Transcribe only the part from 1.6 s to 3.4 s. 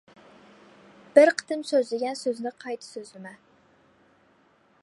سۆزلىگەن سۆزنى قايتا سۆزلىمە.